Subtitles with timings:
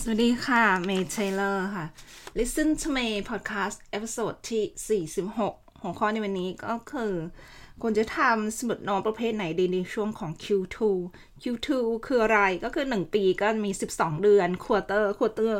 [0.00, 1.86] สวัสดีค่ะ เมย์เทเลอร์ค่ะ
[2.38, 5.04] Listen to me podcast episode ที่
[5.42, 7.14] 46 หัวข้อในวันนี้ก็คือ
[7.82, 10.78] ควรจะทำสมุดโน้ตประเภทไหนดีในช่วงของ Q2
[11.42, 11.68] Q2
[12.06, 15.52] คืออะไรก็คือ 1 ปีก็มี 12 เดือน quarter quarter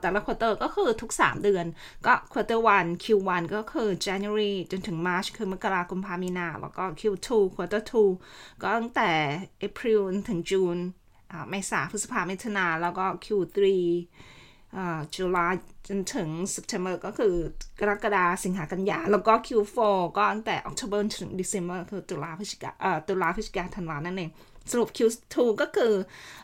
[0.00, 1.66] แต่ละ quarter ก็คือทุก 3 เดือน
[2.06, 7.82] ก็ quarter 1 Q1 ก็คือ January จนถึง March คือมกรา กุมภามีนา แล้วก็ Q2 quarter
[8.22, 9.10] 2ก็ตั้งแต่
[9.68, 10.82] April ถึง June
[11.50, 13.58] เมษาพฤษภามิถุนาแล้วก็ Q3
[15.14, 15.46] จุลา
[15.88, 17.34] จนถึง September ก็คือ
[17.80, 19.78] กรกฎาสิงหากันยา แล้วก็ Q4
[20.16, 24.30] ก็ตั้งแต่ October ถึง December คือตุลาพฤศจิกาเอ่อตุลาพฤศจิกาธันวานั่นเอง
[24.70, 25.92] สรุป Q2 ก็คือ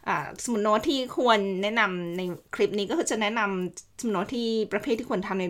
[0.09, 0.11] อ
[0.45, 2.21] สมุดโน้ตที่ควรแนะนำใน
[2.55, 5.45] คลิปนี้ก็คือจะแนะนำสมุดโน้ตที่ประเภทที่ควรทำใน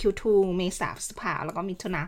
[0.00, 0.22] Q2
[0.56, 2.02] เมษาพฤษภาแล้วก็มิถุนา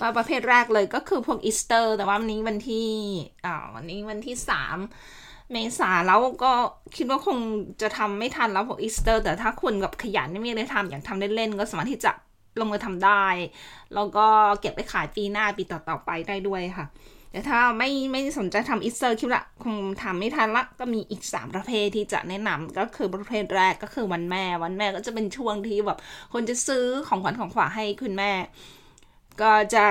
[0.00, 2.88] ก็ประเภทแรกเลยก็คือพวกอีสเตอร์ แต่ว่าวันนี้วันที่
[3.44, 4.78] อ่าวันนี้วันที่สาม
[5.52, 6.52] เมษาแล้วก็
[6.96, 7.38] คิดว่าคง
[7.82, 12.12] จะทำไม่ทันแล้วพวกอีสเตอร์ แต่ถ้าคุณกับขยันไม่มีอะไรทำอยากทำเล่นๆก็สามารถที่จะ
[12.60, 13.24] ลงมือทำได้
[13.94, 14.26] แล้วก็
[14.60, 16.86] เก็บไปขายปีหน้าปีต่อๆไปได้ด้วยค่ะ
[17.32, 25.98] แต่ถ้าไม่ไม่สนใจทำอีสเตอร์คิดว่าคงทำไม่ทันละก็มีอีก 3 ประเภทที่จะแนะนำก็คือประเภทแรกก็คือวันแม่ วันแม่ก็จะเป็นช่วงที่แบบ
[26.32, 28.32] คนจะซื้อของขวัญของฝากให้คุณแม่
[29.42, 29.86] ก็จะ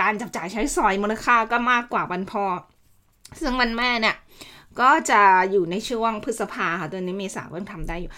[0.00, 2.44] การจับจ่ายใช้สอยมูลค่าก็มากกว่าวันพ่อ
[3.40, 4.16] ซึ่งวันแม่เนี่ย
[4.80, 8.12] ก็จะอยู่ในช่วงพฤษภาค่ะตอนนี้เมษาเพิ่งทำได้อยู่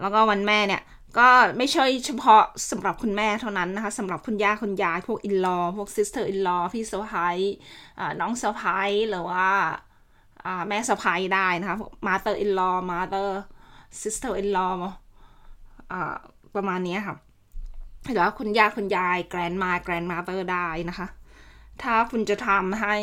[0.00, 0.82] แล้วก็วันแม่เนี่ย
[1.18, 7.36] ก็ไม่ใช่เฉพาะสำหรับคุณแม่เท่านั้นนะคะสำหรับคุณย่าคุณยายพวก in-law พวก sister-in-law พี่สะใภ้
[8.20, 9.46] น้องสะใภ้หรือว่า
[10.68, 14.68] แม่สะใภ้ได้นะคะmother-in-law mother sister-in-law
[16.54, 17.16] ประมาณนี้ค่ะ
[18.04, 21.06] หรือว่าคุณย่าคุณยาย grandma grandmother ได้นะคะ
[21.82, 22.96] ถ้าคุณจะทำให้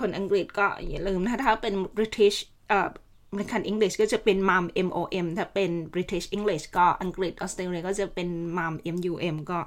[0.00, 2.36] คนอังกฤษก็อย่าลืมถ้าถ้าเป็น British
[2.68, 2.88] เอ่อ
[3.32, 9.36] American English ก็จะเป็น mom M O M ถ้าเป็น British English ก็อังกฤษออสเตรเลียก็จะเป็น mum M U M
[9.50, 9.60] ก็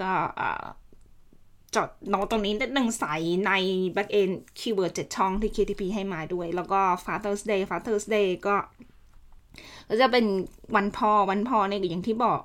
[0.00, 0.12] ก็
[1.76, 3.14] จดโน้ตตรงนี้นิดนึงใส่
[3.46, 3.52] ใน
[3.96, 8.56] back end keyword 7 ช่องที่ KTP ให้มาด้วย แล้วก็ Father's Day Father's Day ก็
[9.88, 10.26] ก็จะเป็น
[10.76, 12.40] วันพ่อวันพ่อเนี่ยอย่างที่บอก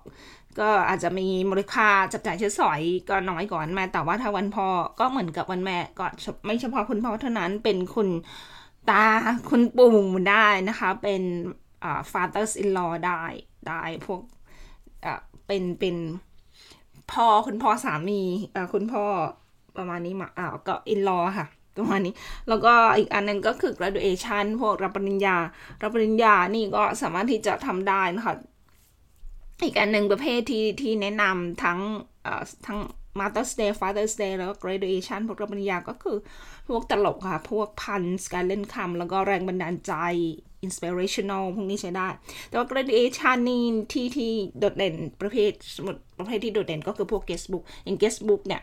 [0.59, 4.67] ก็อาจจะมีมูลค่าจับจ่ายใช้สอยก็น้อยกว่าวันแม่แต่ว่าถ้าวันพ่อ
[4.99, 6.05] ก็เหมือนกับวันแม่ก็
[6.45, 8.09] ไม่เฉพาะคุณพ่อเท่านั้นเป็นคุณ
[8.89, 9.05] ตา
[9.49, 9.95] คุณปู่
[10.29, 11.21] ได้นะคะ เป็น
[11.83, 13.23] อ่า fathers in law ได้
[13.67, 14.21] ได้พวก
[15.05, 15.13] อ่
[15.47, 15.95] เป็นเป็น
[17.11, 18.21] พ่อคุณพ่อสามี
[18.55, 19.03] อ่าคุณพ่อ
[19.77, 21.47] ประมาณนี้มาอ่าก็ in law ค่ะ
[21.77, 22.13] ประมาณนี้
[22.49, 25.37] แล้วก็อีกอันนึงก็คือ graduation พวกรับปริญญา
[25.83, 28.35] รับปริญญานี่ก็สามารถที่จะทำได้นะคะ
[29.63, 31.79] อีกอันหนึ่งประเภทที่ที่แนะนำทั้ง
[32.65, 32.79] ทั้ง
[33.19, 36.17] Mother's Day Father's Day แล้วก็ graduation พวกรับปริญญาก็คือ
[36.67, 39.93] พวกตลกค่ะ พวกพันส์การเล่นคำแล้วก็แรงบันดาลใจ
[40.65, 42.07] inspirational พวกนี้ใช้ได้
[42.47, 43.63] แต่ว่า graduation นี่
[43.93, 48.61] ที่ที่โดดเด่นประเภทสมุดประเภทที่โดดเด่นก็คือพวก guestbook อย่าง guestbook เนี่ย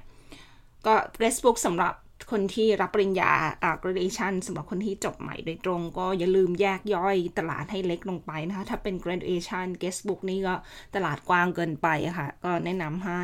[0.86, 1.94] ก็ guestbook สำหรับ
[2.30, 10.54] คนที่รับปริญญาอ่า graduation สำหรับคนที่จบใหม่โดยตรง ก็อย่าลืมแยกย่อยตลาดให้เล็กลงไปนะคะ ถ้าเป็น graduation guestbook นี่ก็
[10.94, 13.20] ตลาดกว้างเกินไปค่ะ ก็แนะนำให้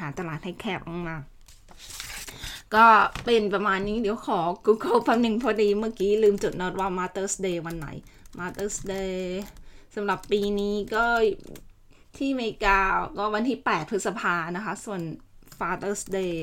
[0.00, 1.16] หาตลาดให้แคบลงมา
[2.74, 2.86] ก็
[3.24, 7.88] เป็นประมาณนี้เดี๋ยวขอ Google แป๊บนึงพอดีเมื่อกี้ลืมจดโน้ตว่า Mother's Day วันไหน
[8.38, 9.20] Mother's Day
[9.94, 11.04] สำหรับปีนี้ก็
[12.16, 12.78] ที่อเมริกา
[13.18, 15.00] ก็วันที่ 8 พฤษภานะคะ ส่วน
[15.58, 16.36] Father's Day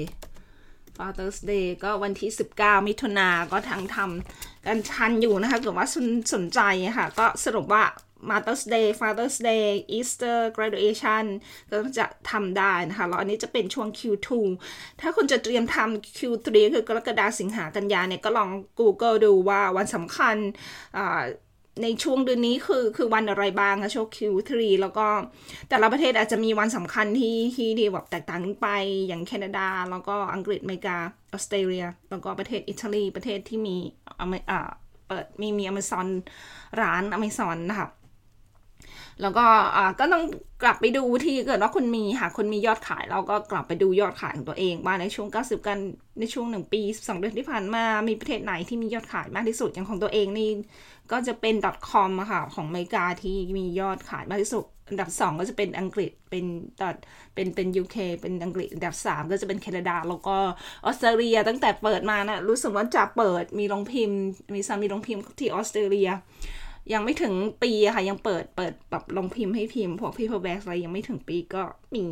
[0.98, 6.60] Father's Day ก็วันที่ 19 มิถุนาก็ทั้งทำกันชันอยู่นะคะเกิดว่าสนสนใจ
[6.98, 7.84] ค่ะ ก็สรุปว่า
[8.30, 9.66] Mother's Day Father's Day
[9.98, 11.26] Easter Graduation
[11.72, 14.30] ก็จะทำได้นะคะ แล้วอันนี้จะเป็นช่วง Q2
[15.02, 18.50] ถ้าคุณจะเตรียมทำ Q3 คือกรกฎาสิงหากันยาเนี่ย ก็ลอง
[18.80, 20.38] Google ดูว่าวันสำคัญ
[21.84, 24.52] ในช่วงเดือนนี้คือคือวันอะไรบ้างคะช่วง Q3
[24.82, 25.08] แล้วก็
[25.70, 28.68] แต่ละประเทศอาจจะมีวันสำคัญที่ที่ดีแบบแตกต่างไป
[29.08, 30.98] อย่างแคนาดา แล้วก็อังกฤษอเมริกา
[31.34, 33.76] ออสเตรเลีย แล้วก็ประเทศอิตาลีประเทศที่มี
[34.20, 34.70] อ่า
[35.08, 36.08] เปิดมีมีอเมซอน
[36.82, 37.90] ร้านอเมซอนนะคะ
[39.22, 40.24] แล้วก็อ่าก็ต้อง
[40.64, 45.78] กลับไปดูที่เกิดว่าคุณมีหากคุณมียอดขาย เราก็กลับไปดูยอดขายของตัวเองว่าในช่วง 90 กัน
[46.20, 50.50] ในช่วงหนึ่งปีสองเดือนที่ผ่านมา มีประเทศไหนที่มียอดขายมากที่สุดอย่างของตัวเองนี่
[51.12, 51.56] ก็จะเป็น
[51.90, 56.46] .com อะค่ะของอเมริกาที่มียอดขายมากที่สุดอันดับ 2 ก็จะเป็นอังกฤษเป็น
[56.82, 56.90] ดอ
[57.34, 60.38] เป็นเป็น UK เป็นอังกฤษอันดับ 3 ก็จะเป็นแคนาดา แล้วก็
[60.86, 64.20] ออสเตรเลียตั้งแต่เปิดมานะรู้สึกว่าจะเปิดมีโรงพิมพ์
[64.54, 66.10] มีซามีโรงพิมพ์ที่ออสเตรเลีย
[66.94, 71.62] ยังไม่ถึงปีค่ะ ยังเปิดเปิดแบบลงพิมพ์ให้พิมพ์พวกพี่พอแบ็กอะไรยังไม่ถึงปีก็
[71.96, 72.04] มี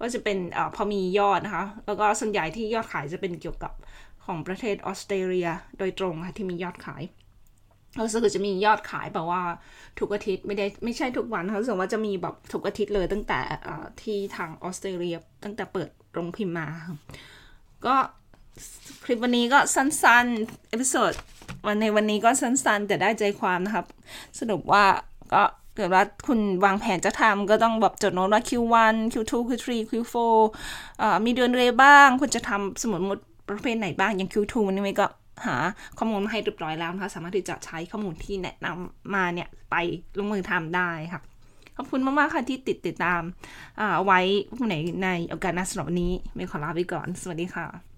[0.00, 3.72] ก็จะเป็นอพอมียอดนะคะ แล้วก็ส่วนใหญ่ที่ยอดขายจะเป็นเกี่ยวกับ
[4.24, 5.48] ของประเทศออสเตรเลีย
[5.78, 7.02] โดยตรงค่ะที่มียอดขาย
[8.04, 9.42] รู้สึกจะมียอดขายแบบว่า
[9.98, 13.40] ทุกอาทิตย์ไม่ได้ไม่ใช่ทุกวันรู้สึกว่าจะมีแบบทุกอาทิตย์เลยตั้งแต่
[14.02, 16.68] ที่ทางออสเตรเลียตั้งแต่เปิดโรงพิมพ์มา
[17.86, 17.94] ก็
[19.04, 21.12] คลิปวันนี้ก็สั้นๆ episode
[21.66, 23.86] วันในวันนี้ก็สั้นๆ แต่ได้ใจความนะครับ
[24.38, 24.84] สรุปว่า
[25.34, 25.42] ก็
[25.76, 30.16] เกิดว่าคุณวางแผนจะทำก็ต้องแบบจดโน้ตว่า Q1 Q2 Q3 Q4
[31.24, 33.18] มีเดือนเรบ้างคุณจะทำสมุดมด
[33.48, 35.06] ประเภทไหนบ้างอย่าง Q2 นี่ไม่ก็
[35.46, 35.56] หา
[35.98, 39.76] ข้อมูลมาให้เรียบร้อยแล้วนะคะสามารถที่จะใช้ข้อมูลที่แนะนำมาเนี่ยไป
[40.18, 41.20] ลงมือทำได้ค่ะ
[41.76, 43.22] ขอบคุณมาก ๆ ค่ะที่ติดติดตาม
[44.04, 44.20] ไว้
[44.56, 44.74] ผู้ไหน
[45.04, 47.89] ในโอกาสหน้าสำหรับวันนี้ไม่ขอลาไปก่อน สวัสดีค่ะ